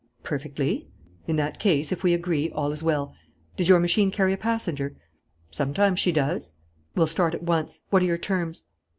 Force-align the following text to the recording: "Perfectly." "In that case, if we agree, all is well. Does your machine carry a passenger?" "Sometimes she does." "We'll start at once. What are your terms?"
"Perfectly." 0.23 0.87
"In 1.27 1.35
that 1.35 1.59
case, 1.59 1.91
if 1.91 2.03
we 2.03 2.15
agree, 2.15 2.49
all 2.49 2.71
is 2.71 2.81
well. 2.81 3.13
Does 3.55 3.69
your 3.69 3.79
machine 3.79 4.09
carry 4.09 4.33
a 4.33 4.37
passenger?" 4.37 4.95
"Sometimes 5.51 5.99
she 5.99 6.11
does." 6.11 6.53
"We'll 6.95 7.05
start 7.05 7.35
at 7.35 7.43
once. 7.43 7.81
What 7.91 8.01
are 8.01 8.05
your 8.07 8.17
terms?" 8.17 8.65